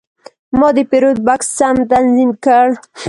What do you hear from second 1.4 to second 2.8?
سم تنظیم کړ.